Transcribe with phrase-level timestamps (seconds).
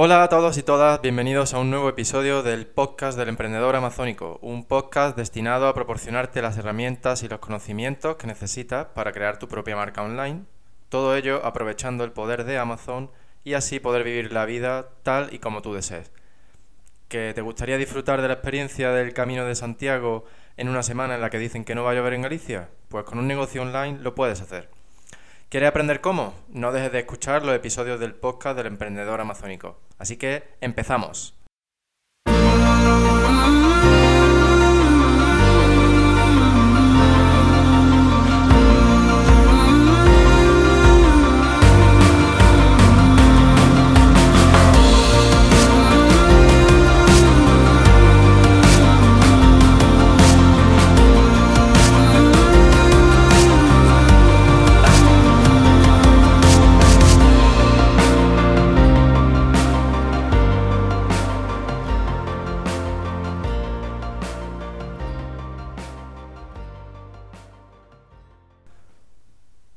[0.00, 4.38] Hola a todos y todas, bienvenidos a un nuevo episodio del podcast del emprendedor amazónico,
[4.42, 9.48] un podcast destinado a proporcionarte las herramientas y los conocimientos que necesitas para crear tu
[9.48, 10.44] propia marca online,
[10.88, 13.10] todo ello aprovechando el poder de Amazon
[13.42, 16.12] y así poder vivir la vida tal y como tú desees.
[17.08, 20.26] ¿Que te gustaría disfrutar de la experiencia del Camino de Santiago
[20.56, 22.68] en una semana en la que dicen que no va a llover en Galicia?
[22.88, 24.70] Pues con un negocio online lo puedes hacer.
[25.48, 26.34] ¿Quieres aprender cómo?
[26.50, 29.87] No dejes de escuchar los episodios del podcast del emprendedor amazónico.
[29.98, 31.34] Así que empezamos.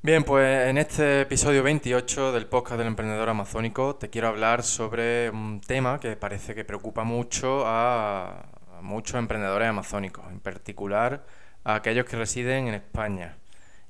[0.04, 5.30] Bien, pues en este episodio 28 del podcast del emprendedor amazónico te quiero hablar sobre
[5.30, 8.50] un tema que parece que preocupa mucho a,
[8.82, 11.24] muchos emprendedores amazónicos, en particular
[11.64, 13.38] a aquellos que residen en España.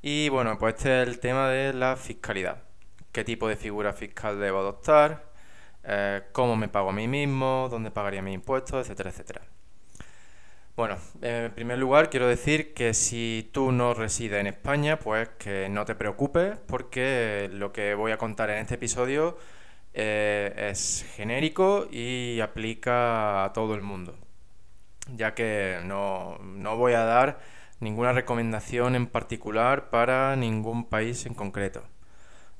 [0.01, 2.63] Y bueno, pues este es el tema de la fiscalidad.
[3.13, 5.31] ¿Qué tipo de figura fiscal debo adoptar?
[5.85, 7.69] Eh, ¿Cómo me pago a mí mismo?
[7.71, 8.81] ¿Dónde pagaría mis impuestos?
[8.85, 9.41] Etcétera, etcétera.
[10.75, 15.67] Bueno, en primer lugar quiero decir que si tú no resides en España, pues que
[15.69, 19.37] no te preocupes porque lo que voy a contar en este episodio
[19.93, 24.15] eh, es genérico y aplica a todo el mundo,
[25.15, 27.39] ya que no, no voy a dar
[27.81, 31.83] ninguna recomendación en particular para ningún país en concreto.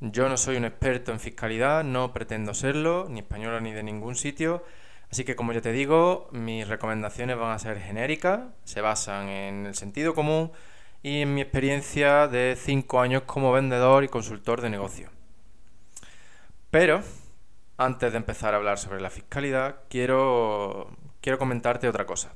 [0.02, 4.16] Yo no soy un experto en fiscalidad, no pretendo serlo, ni española ni de ningún
[4.16, 4.64] sitio,
[5.12, 9.66] Así que como ya te digo, mis recomendaciones van a ser genéricas, se basan en
[9.66, 10.52] el sentido común
[11.04, 15.10] y en mi experiencia de 5 años como vendedor y consultor de negocio.
[16.70, 17.02] Pero,
[17.78, 20.90] antes de empezar a hablar sobre la fiscalidad, quiero,
[21.20, 22.34] quiero comentarte otra cosa.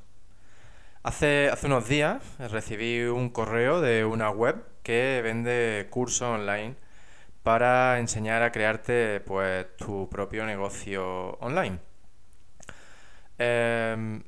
[1.02, 6.76] Hace, hace unos días recibí un correo de una web que vende cursos online
[7.42, 11.85] para enseñar a crearte pues, tu propio negocio online.
[13.38, 14.22] Em,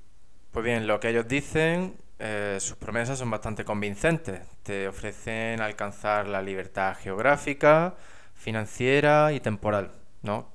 [0.53, 4.41] pues bien, lo que ellos dicen, eh, sus promesas son bastante convincentes.
[4.63, 7.95] Te ofrecen alcanzar la libertad geográfica,
[8.35, 9.93] financiera y temporal.
[10.23, 10.49] ¿no?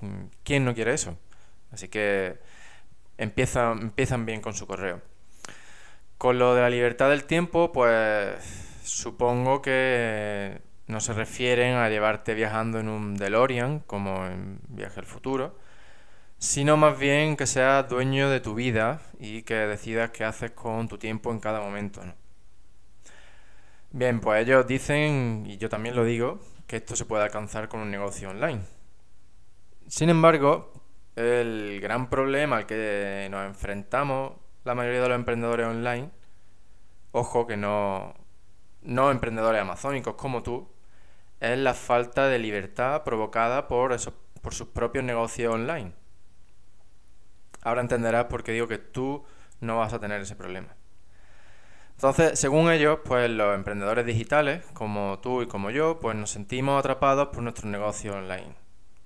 [0.44, 1.18] ¿Quién no quiere eso?
[1.72, 2.38] Así que
[3.18, 5.02] empiezan, empiezan bien con su correo.
[6.18, 8.40] Con lo de la libertad del tiempo, pues
[8.84, 15.06] supongo que no se refieren a llevarte viajando en un DeLorean, como en Viaje al
[15.06, 15.58] Futuro,
[16.44, 20.90] sino más bien que seas dueño de tu vida y que decidas qué haces con
[20.90, 22.02] tu tiempo en cada momento.
[23.92, 27.80] Bien, pues ellos dicen, y yo también lo digo, que esto se puede alcanzar con
[27.80, 28.60] un negocio online.
[29.88, 30.74] Sin embargo,
[31.16, 34.34] el gran problema al que nos enfrentamos
[34.66, 36.12] la mayoría de los emprendedores online,
[37.14, 38.16] ojo que no,
[38.82, 40.68] no emprendedores amazónicos como tú,
[41.40, 43.96] es la falta de libertad provocada por,
[44.42, 46.03] por sus propios negocios online.
[47.64, 49.24] Ahora entenderás por qué digo que tú
[49.62, 50.76] no vas a tener ese problema.
[51.96, 56.80] Entonces, según ellos, pues los emprendedores digitales, como tú y como yo, pues nos sentimos
[56.80, 58.56] atrapados por nuestro negocio online.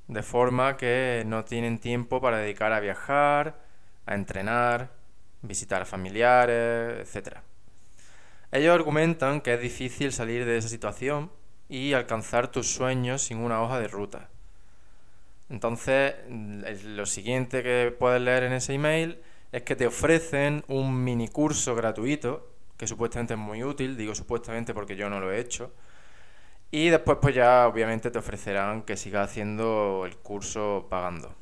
[0.07, 3.59] De forma que no tienen tiempo para dedicar a viajar,
[4.05, 4.91] a entrenar,
[5.41, 7.37] visitar a familiares, etc.
[8.51, 11.31] Ellos argumentan que es difícil salir de esa situación
[11.69, 14.29] y alcanzar tus sueños sin una hoja de ruta.
[15.49, 16.15] Entonces,
[16.83, 19.19] lo siguiente que puedes leer en ese email
[19.51, 24.73] es que te ofrecen un mini curso gratuito, que supuestamente es muy útil, digo supuestamente
[24.73, 25.71] porque yo no lo he hecho.
[26.69, 31.33] Y después pues ya obviamente te ofrecerán que sigas haciendo el curso pagando.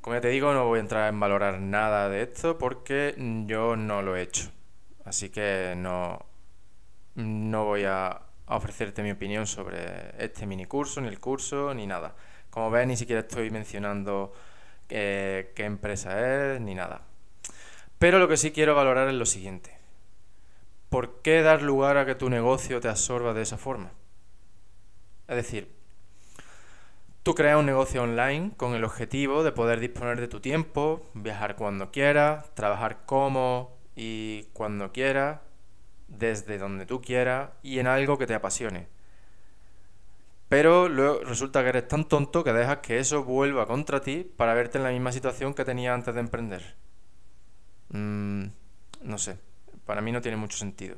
[0.00, 3.14] Como ya te digo, no voy a entrar en valorar nada de esto porque
[3.46, 4.50] yo no lo he hecho.
[5.04, 6.24] Así que no,
[7.14, 12.14] no voy a ofrecerte mi opinión sobre este mini curso, ni el curso, ni nada.
[12.50, 14.32] Como ves, ni siquiera estoy mencionando
[14.88, 17.02] eh, qué empresa es ni nada.
[17.98, 19.76] Pero lo que sí quiero valorar es lo siguiente.
[20.88, 23.92] ¿Por qué dar lugar a que tu negocio te absorba de esa forma?
[25.28, 25.70] Es decir,
[27.22, 31.54] tú creas un negocio online con el objetivo de poder disponer de tu tiempo, viajar
[31.54, 35.38] cuando quieras, trabajar como y cuando quieras,
[36.08, 38.88] desde donde tú quieras y en algo que te apasione.
[40.50, 44.52] Pero luego resulta que eres tan tonto que dejas que eso vuelva contra ti para
[44.52, 46.74] verte en la misma situación que tenías antes de emprender.
[47.90, 48.46] Mm,
[49.02, 49.38] no sé,
[49.86, 50.96] para mí no tiene mucho sentido.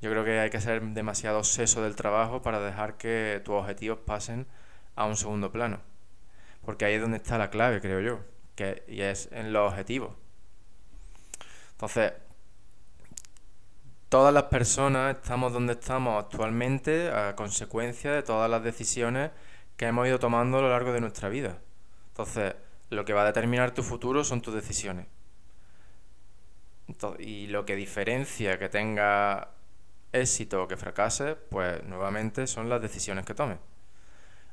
[0.00, 4.00] Yo creo que hay que ser demasiado seso del trabajo para dejar que tus objetivos
[4.04, 4.48] pasen
[4.96, 5.80] a un segundo plano.
[6.64, 8.20] Porque ahí es donde está la clave, creo yo,
[8.56, 10.10] que, y es en los objetivos.
[11.74, 12.14] Entonces,
[14.10, 19.30] todas las personas estamos donde estamos actualmente a consecuencia de todas las decisiones
[19.76, 21.58] que hemos ido tomando a lo largo de nuestra vida.
[22.08, 22.54] Entonces,
[22.90, 25.06] lo que va a determinar tu futuro son tus decisiones.
[27.20, 29.52] y lo que diferencia que tenga
[30.12, 33.58] éxito o que fracase, pues nuevamente son las decisiones que tomes.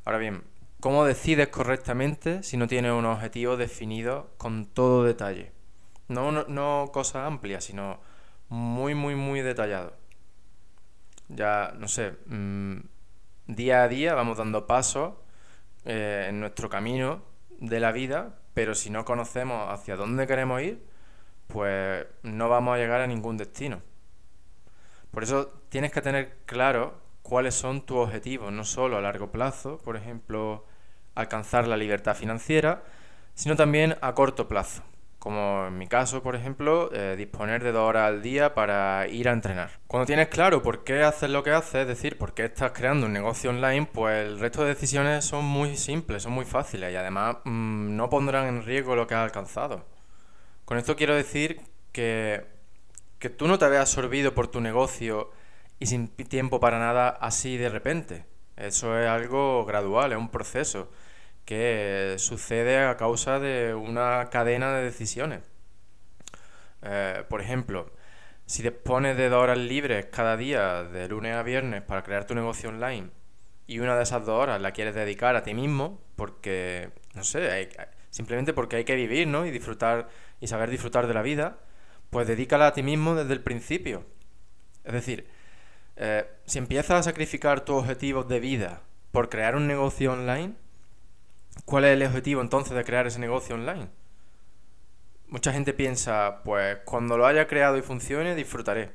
[0.06, 0.44] Ahora bien,
[0.80, 5.51] ¿cómo decides correctamente si no tienes un objetivo definido con todo detalle?
[6.10, 8.00] No, no, cosas amplias, sino
[8.49, 9.94] muy, muy, muy detallado.
[11.29, 12.77] Ya, no sé, mm,
[13.47, 15.15] día a día vamos dando pasos
[15.85, 17.21] eh, en nuestro camino
[17.59, 20.83] de la vida, pero si no conocemos hacia dónde queremos ir,
[21.47, 23.81] pues no vamos a llegar a ningún destino.
[25.11, 29.79] Por eso tienes que tener claro cuáles son tus objetivos, no solo a largo plazo,
[29.79, 30.65] por ejemplo,
[31.15, 32.83] alcanzar la libertad financiera,
[33.33, 34.83] sino también a corto plazo,
[35.19, 39.29] como en mi caso, por ejemplo, eh, disponer de dos horas al día para ir
[39.29, 39.71] a entrenar.
[39.87, 43.07] Cuando tienes claro por qué haces lo que haces, es decir, por qué estás creando
[43.07, 46.95] un negocio online, pues el resto de decisiones son muy simples, son muy fáciles y
[46.95, 49.85] además mm, no pondrán en riesgo lo que has alcanzado.
[50.65, 51.61] Con esto quiero decir
[51.91, 52.57] que
[53.19, 55.31] que tú no te veas absorbido por tu negocio
[55.79, 58.25] y sin tiempo para nada así de repente.
[58.55, 60.89] Eso es algo gradual, es un proceso
[61.47, 65.39] que sucede a causa de una cadena de decisiones.
[66.81, 67.89] Eh, por ejemplo,
[68.45, 72.35] si dispones de dos horas libres cada día, de lunes a viernes, para crear tu
[72.35, 73.11] negocio online,
[73.65, 77.69] y una de esas dos horas la quieres dedicar a ti mismo, porque, no sé,
[78.09, 79.45] simplemente porque hay que vivir, ¿no?
[79.45, 80.09] Y disfrutar,
[80.41, 81.59] y saber disfrutar de la vida,
[82.09, 84.05] pues dedícala a ti mismo desde el principio.
[84.83, 85.29] Es decir,
[85.95, 88.81] eh, si empiezas a sacrificar tus objetivos de vida
[89.13, 90.55] por crear un negocio online,
[91.65, 93.89] ¿cuál es el objetivo entonces de crear ese negocio online?
[95.27, 98.92] Mucha gente piensa, pues cuando lo haya creado y funcione, disfrutaré.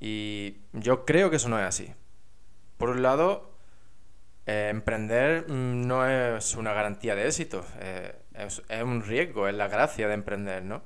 [0.00, 1.92] Y yo creo que eso no es así.
[2.78, 3.54] Por un lado,
[4.46, 9.68] eh, emprender no es una garantía de éxito, eh, es, es un riesgo, es la
[9.68, 10.82] gracia de emprender, ¿no?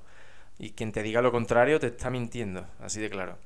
[0.58, 3.38] Y quien te diga lo contrario te está mintiendo, así de claro.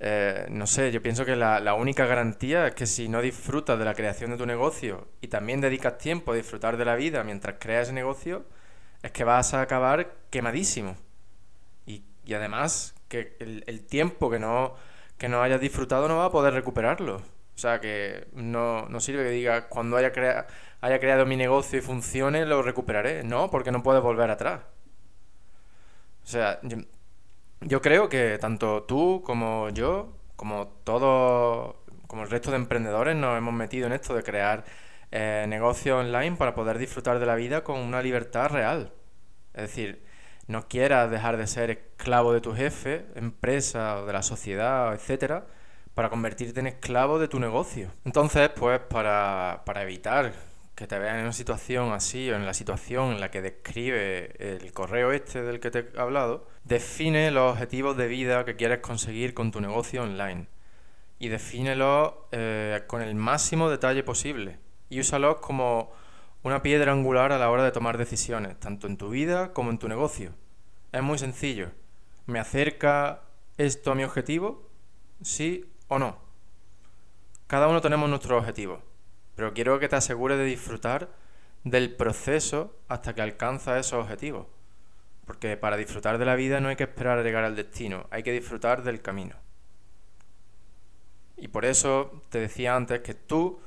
[0.00, 3.84] Eh, no sé, yo pienso que la, única garantía es que si no disfrutas de
[3.84, 7.56] la creación de tu negocio y también dedicas tiempo a disfrutar de la vida mientras
[7.58, 8.44] creas ese negocio,
[9.02, 10.96] es que vas a acabar quemadísimo.
[11.86, 12.02] Y,
[12.34, 14.74] además que el, tiempo que no,
[15.18, 17.16] que no hayas disfrutado no vas a poder recuperarlo.
[17.16, 20.12] O sea que no, sirve que digas cuando haya,
[20.80, 23.24] haya creado mi negocio y funcione lo recuperaré.
[23.24, 24.62] No, porque no puedes volver atrás.
[26.24, 26.78] O sea, yo,
[27.82, 33.54] creo que tanto tú como yo, como todo, como el resto de emprendedores, nos hemos
[33.54, 34.64] metido en esto de crear
[35.10, 38.92] eh, negocios online para poder disfrutar de la vida con una libertad real.
[39.54, 40.04] Es decir,
[40.46, 45.46] no quieras dejar de ser esclavo de tu jefe, empresa o de la sociedad, etcétera,
[45.94, 47.90] para convertirte en esclavo de tu negocio.
[48.04, 50.32] Entonces, pues para, para evitar
[50.74, 54.34] que te vean en una situación así o en la situación en la que describe
[54.38, 58.80] el correo este del que te he hablado, define los objetivos de vida que quieres
[58.80, 60.48] conseguir con tu negocio online
[61.18, 65.92] y defínelos eh, con el máximo detalle posible y úsalos como
[66.42, 69.78] una piedra angular a la hora de tomar decisiones, tanto en tu vida como en
[69.78, 70.32] tu negocio.
[70.92, 71.70] Es muy sencillo.
[72.26, 73.22] ¿Me acerca
[73.56, 74.68] esto a mi objetivo?
[75.22, 76.18] ¿Sí o no?
[77.46, 78.80] Cada uno tenemos nuestros objetivos
[79.34, 81.08] pero quiero que te asegures de disfrutar
[81.64, 84.46] del proceso hasta que alcanzas esos objetivos.
[85.26, 88.22] Porque para disfrutar de la vida no hay que esperar a llegar al destino, hay
[88.22, 89.36] que disfrutar del camino.
[91.36, 93.60] Y por eso te decía antes que tú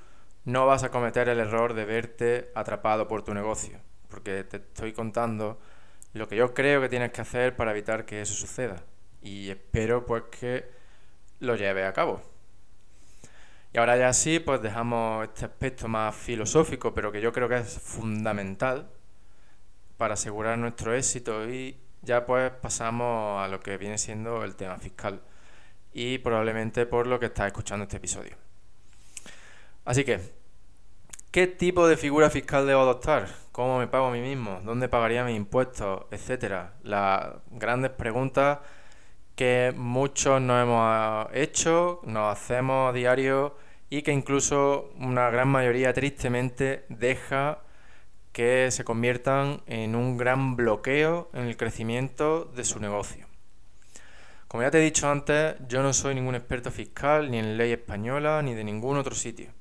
[0.45, 4.93] no vas a cometer el error de verte atrapado por tu negocio, porque te estoy
[4.93, 5.59] contando
[6.13, 8.83] lo que yo creo que tienes que hacer para evitar que eso suceda.
[9.21, 10.69] Y espero pues que
[11.39, 12.21] lo lleves a cabo.
[13.73, 17.57] Y ahora ya sí, pues dejamos este aspecto más filosófico, pero que yo creo que
[17.57, 18.87] es fundamental
[19.97, 24.77] para asegurar nuestro éxito y ya pues pasamos a lo que viene siendo el tema
[24.77, 25.21] fiscal
[25.93, 28.35] y probablemente por lo que estás escuchando este episodio.
[29.83, 30.19] Así que,
[31.31, 33.27] ¿qué tipo de figura fiscal debo adoptar?
[33.51, 34.61] ¿Cómo me pago a mí mismo?
[34.63, 36.05] ¿Dónde pagaría mis impuestos?
[36.11, 36.73] Etcétera.
[36.83, 38.59] Las grandes preguntas
[39.37, 43.55] que muchos nos hemos hecho, nos hacemos a diario
[43.87, 47.59] y que incluso una gran mayoría tristemente deja
[48.31, 53.27] que se conviertan en un gran bloqueo en el crecimiento de su negocio.
[54.47, 57.71] Como ya te he dicho antes, yo no soy ningún experto fiscal, ni en ley
[57.71, 59.51] española, ni de ningún otro sitio.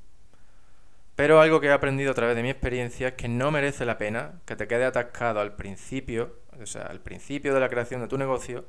[1.17, 3.99] Pero algo que he aprendido a través de mi experiencia es que no merece la
[3.99, 8.09] pena que te quede atascado al principio, o sea, al principio de la creación de
[8.09, 8.65] tu negocio,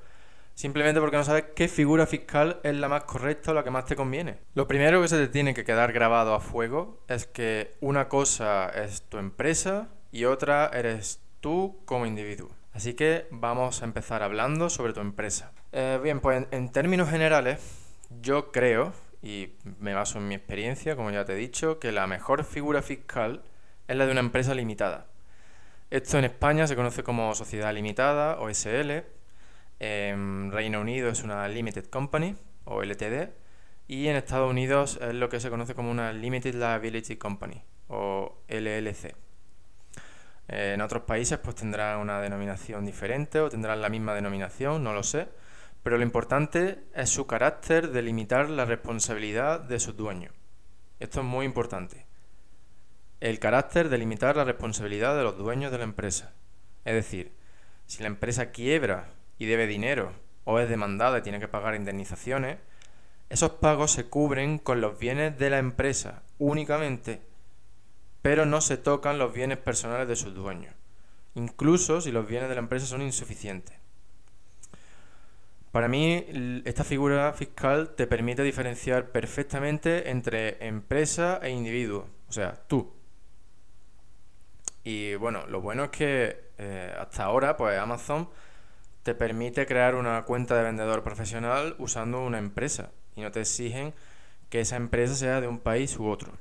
[0.58, 3.86] simplemente porque no sabes qué figura fiscal es la más correcta o la que más
[3.86, 4.40] te conviene.
[4.56, 8.68] Lo primero que se te tiene que quedar grabado a fuego es que una cosa
[8.70, 12.50] es tu empresa y otra eres tú como individuo.
[12.74, 15.52] Así que vamos a empezar hablando sobre tu empresa.
[15.74, 17.60] Eh, bien, pues en, términos generales,
[18.22, 22.08] yo creo, y me baso en mi experiencia, como ya te he dicho, que la
[22.08, 23.44] mejor figura fiscal
[23.88, 25.06] es la de una empresa limitada.
[25.92, 29.17] Esto en España se conoce como sociedad limitada o SL.
[29.80, 33.30] En Reino Unido es una Limited Company o LTD.
[33.88, 38.44] Y en Estados Unidos es lo que se conoce como una Limited Liability Company o
[38.50, 39.16] LLC.
[40.50, 45.04] En otros países pues tendrán una denominación diferente o tendrán la misma denominación, no lo
[45.04, 45.28] sé,
[45.84, 50.34] pero lo importante es su carácter de limitar la responsabilidad de sus dueños.
[51.00, 52.06] Esto es muy importante.
[53.20, 56.34] El carácter de limitar la responsabilidad de los dueños de la empresa.
[56.86, 57.34] Es decir,
[57.86, 60.12] si la empresa quiebra y debe dinero
[60.44, 62.58] o es demandada y tiene que pagar indemnizaciones,
[63.30, 67.22] esos pagos se cubren con los bienes de la empresa únicamente
[68.28, 70.74] pero no se tocan los bienes personales de sus dueños,
[71.36, 73.78] incluso si los bienes de la empresa son insuficientes.
[75.72, 76.26] Para mí,
[76.66, 82.92] esta figura fiscal te permite diferenciar perfectamente entre empresa e individuo, o sea, tú.
[84.84, 88.30] Y bueno, lo bueno es que eh, hasta ahora, pues Amazon
[89.08, 93.94] te permite crear una cuenta de vendedor profesional usando una empresa y no te exigen
[94.50, 96.34] que esa empresa sea de un país u otro.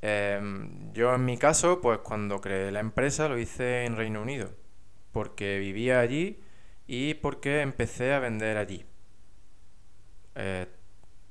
[0.00, 4.50] Em, yo en mi caso, pues cuando creé la empresa lo hice en Reino Unido,
[5.12, 6.40] porque vivía allí
[6.88, 8.84] y porque empecé a vender allí.
[10.34, 10.66] Eh,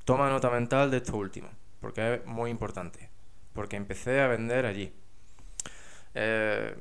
[0.05, 1.49] toma nota mental de esto último,
[1.81, 3.09] porque es muy importante,
[3.51, 4.93] porque empecé a vender allí.
[6.13, 6.77] Eh,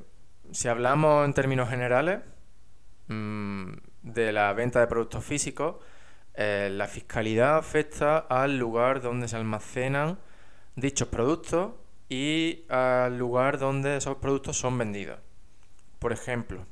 [0.52, 2.20] si hablamos en términos generales
[3.10, 5.76] mm, de la venta de productos físicos,
[6.34, 10.18] eh, la fiscalidad afecta al lugar donde se almacenan
[10.76, 11.72] dichos productos
[12.08, 15.18] y al lugar donde esos productos son vendidos.
[15.98, 16.64] Por ejemplo,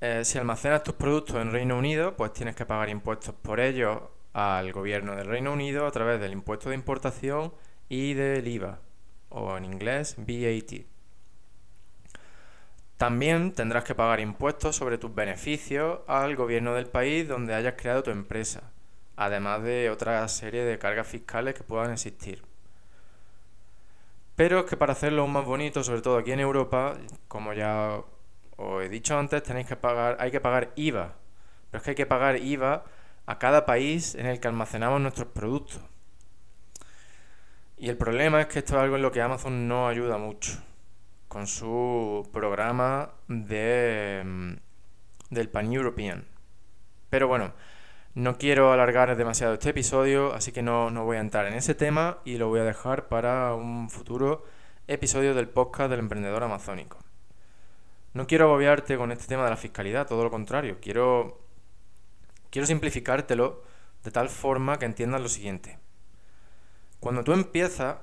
[0.00, 4.00] eh, si almacenas tus productos en Reino Unido, pues tienes que pagar impuestos por ellos
[4.32, 7.54] al gobierno del Reino Unido a través del impuesto de importación
[7.88, 8.80] y del IVA,
[9.28, 10.93] o en inglés VAT.
[13.04, 18.02] También tendrás que pagar impuestos sobre tus beneficios al gobierno del país donde hayas creado
[18.02, 18.62] tu empresa,
[19.14, 22.42] además de otra serie de cargas fiscales que puedan existir.
[24.36, 26.96] Pero es que para hacerlo aún más bonito, sobre todo aquí en Europa,
[27.28, 28.00] como ya
[28.56, 31.12] os he dicho antes, tenéis que pagar, hay que pagar IVA.
[31.70, 32.84] Pero es que hay que pagar IVA
[33.26, 35.82] a cada país en el que almacenamos nuestros productos.
[37.76, 40.58] Y el problema es que esto es algo en lo que Amazon no ayuda mucho
[41.34, 44.52] con su programa de, mm,
[45.30, 46.28] del Pan European.
[47.10, 47.52] Pero bueno,
[48.14, 52.18] no quiero alargar demasiado este episodio, así que no, voy a entrar en ese tema
[52.24, 54.44] y lo voy a dejar para un futuro
[54.86, 56.98] episodio del podcast del emprendedor amazónico.
[58.12, 61.40] No quiero agobiarte con este tema de la fiscalidad, todo lo contrario, quiero,
[62.50, 63.64] quiero simplificártelo
[64.04, 65.80] de tal forma que entiendas lo siguiente.
[67.00, 67.96] Cuando tú empiezas,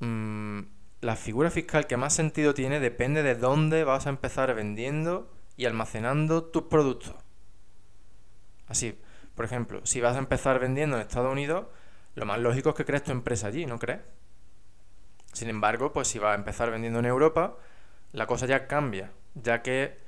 [0.00, 0.62] mm,
[1.02, 5.66] la figura fiscal que más sentido tiene depende de dónde vas a empezar vendiendo y
[5.66, 7.16] almacenando tus productos.
[8.68, 8.96] Así,
[9.34, 11.66] por ejemplo, si vas a empezar vendiendo en Estados Unidos,
[12.14, 13.98] lo más lógico es que crees tu empresa allí, ¿no crees?
[15.32, 17.56] Sin embargo, pues si vas a empezar vendiendo en Europa,
[18.12, 19.98] la cosa ya cambia, ya que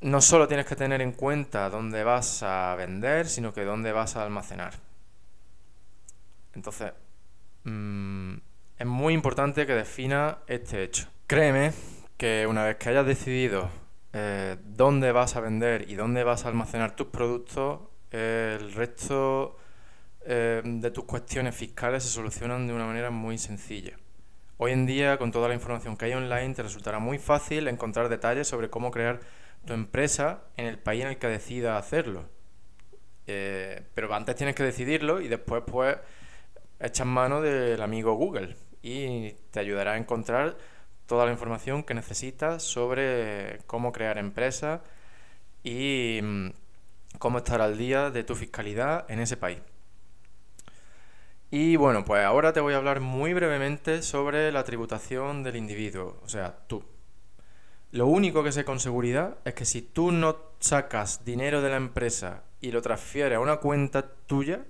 [0.00, 4.16] no solo tienes que tener en cuenta dónde vas a vender, sino que dónde vas
[4.16, 4.74] a almacenar.
[6.52, 6.92] Entonces,
[7.62, 8.34] mm,
[8.78, 11.08] es muy importante que defina este hecho.
[11.26, 11.72] Créeme
[12.16, 13.70] que una vez que hayas decidido
[14.12, 19.56] eh, dónde vas a vender y dónde vas a almacenar tus productos, el resto
[20.24, 23.96] eh, de tus cuestiones fiscales se solucionan de una manera muy sencilla.
[24.56, 28.08] Hoy en día, con toda la información que hay online, te resultará muy fácil encontrar
[28.08, 29.20] detalles sobre cómo crear
[29.66, 32.24] tu empresa en el país en el que decidas hacerlo.
[33.26, 35.96] Eh, pero antes tienes que decidirlo y después pues
[36.78, 40.58] echas mano del amigo Google y te ayudará a encontrar
[41.06, 44.82] toda la información que necesitas sobre cómo crear empresas
[45.62, 46.48] y mm,
[47.18, 49.60] cómo estar al día de tu fiscalidad en ese país.
[51.50, 56.20] Y bueno, pues ahora te voy a hablar muy brevemente sobre la tributación del individuo,
[56.22, 56.84] o sea, tú.
[57.90, 61.76] Lo único que sé con seguridad es que si tú no sacas dinero de la
[61.76, 64.66] empresa y lo transfieres a una cuenta tuya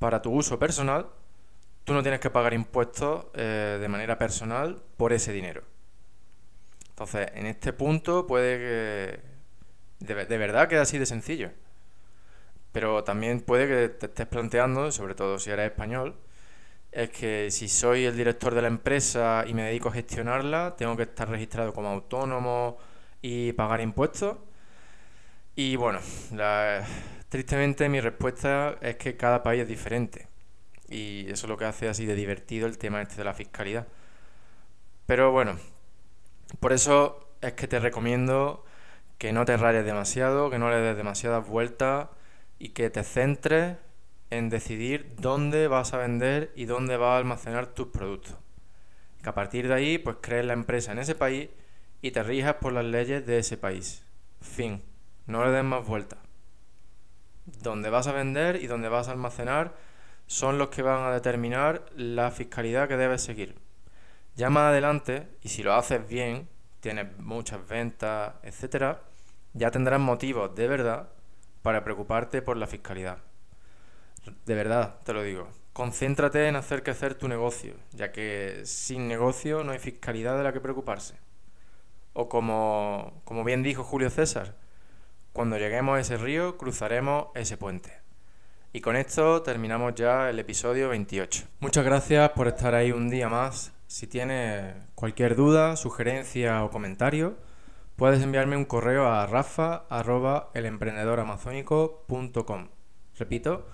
[0.00, 1.06] para tu uso personal,
[1.86, 5.62] tú no tienes que pagar impuestos eh, de manera personal por ese dinero.
[6.90, 9.20] Entonces, en este punto puede que
[10.00, 11.52] de, de verdad quede así de sencillo.
[12.72, 16.16] Pero también puede que te estés planteando, sobre todo si eres español,
[16.90, 20.96] es que si soy el director de la empresa y me dedico a gestionarla, tengo
[20.96, 22.78] que estar registrado como autónomo
[23.22, 24.38] y pagar impuestos.
[25.54, 26.00] Y bueno,
[27.28, 30.25] tristemente mi respuesta es que cada país es diferente.
[30.88, 33.86] Y eso es lo que hace así de divertido el tema este de la fiscalidad.
[35.06, 35.58] Pero bueno,
[36.60, 38.64] por eso es que te recomiendo
[39.18, 42.08] que no te rayes demasiado, que no le des demasiadas vueltas
[42.58, 43.76] y que te centres
[44.30, 48.36] en decidir dónde vas a vender y dónde vas a almacenar tus productos.
[49.22, 51.48] Que a partir de ahí, pues crees la empresa en ese país
[52.02, 54.04] y te rijas por las leyes de ese país.
[54.40, 54.82] Fin.
[55.26, 56.18] No le des más vueltas.
[57.62, 59.74] Dónde vas a vender y dónde vas a almacenar
[60.26, 63.56] son los que van a determinar la fiscalidad que debes seguir.
[64.34, 66.48] Ya más adelante, y si lo haces bien,
[66.80, 69.02] tienes muchas ventas, etcétera,
[69.54, 71.08] ya tendrás motivos de verdad
[71.62, 73.18] para preocuparte por la fiscalidad.
[74.44, 75.48] De verdad, te lo digo.
[75.72, 80.52] Concéntrate en hacer crecer tu negocio, ya que sin negocio no hay fiscalidad de la
[80.52, 81.18] que preocuparse.
[82.12, 84.56] O como, como bien dijo Julio César,
[85.32, 88.05] cuando lleguemos a ese río cruzaremos ese puente.
[88.76, 91.44] Y con esto terminamos ya el episodio 28.
[91.60, 93.72] Muchas gracias por estar ahí un día más.
[93.86, 97.38] Si tienes cualquier duda, sugerencia o comentario,
[97.96, 102.68] puedes enviarme un correo a rafa arroba elemprendedoramazónico.com.
[103.18, 103.66] Repito,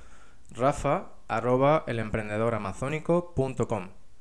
[0.53, 1.09] rafa.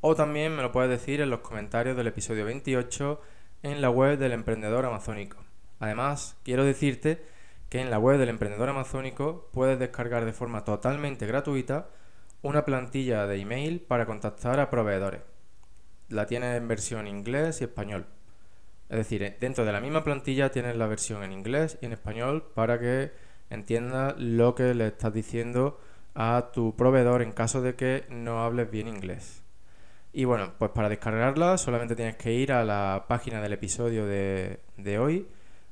[0.01, 3.21] O también me lo puedes decir en los comentarios del episodio 28
[3.61, 5.38] en la web del Emprendedor Amazónico.
[5.79, 7.24] Además, quiero decirte
[7.72, 11.88] que en la web del Emprendedor Amazónico puedes descargar de forma totalmente gratuita
[12.42, 15.22] una plantilla de email para contactar a proveedores.
[16.10, 18.07] La tienes en versión inglés y español.
[18.90, 22.44] Es decir, dentro de la misma plantilla tienes la versión en inglés y en español
[22.53, 23.14] para que
[23.50, 25.79] entiendas lo que le estás diciendo
[26.14, 29.44] a tu proveedor en caso de que no hables bien inglés.
[30.12, 34.60] Y bueno, pues para descargarla solamente tienes que ir a la página del episodio de,
[34.75, 35.25] de hoy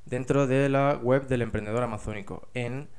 [0.10, 2.90] dentro de la web del emprendedor amazónico en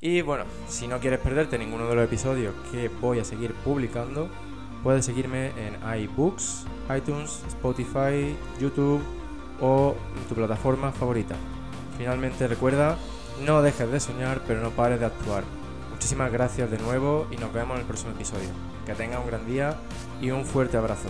[0.00, 4.28] Y bueno, si no quieres perderte ninguno de los episodios que voy a seguir publicando,
[4.82, 9.00] puedes seguirme en iBooks, iTunes, Spotify, YouTube
[9.60, 9.94] o
[10.28, 11.36] tu plataforma favorita.
[11.96, 12.98] Finalmente recuerda,
[13.44, 15.44] no dejes de soñar, pero no pares de actuar.
[15.90, 18.48] Muchísimas gracias de nuevo y nos vemos en el próximo episodio.
[18.84, 19.76] Que tenga un gran día
[20.20, 21.08] y un fuerte abrazo.